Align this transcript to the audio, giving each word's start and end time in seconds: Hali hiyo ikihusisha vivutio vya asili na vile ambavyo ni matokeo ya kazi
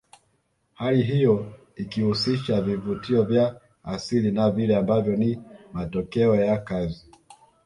Hali 0.73 1.03
hiyo 1.03 1.53
ikihusisha 1.75 2.61
vivutio 2.61 3.23
vya 3.23 3.61
asili 3.83 4.31
na 4.31 4.51
vile 4.51 4.75
ambavyo 4.75 5.15
ni 5.15 5.39
matokeo 5.73 6.35
ya 6.35 6.57
kazi 6.57 7.05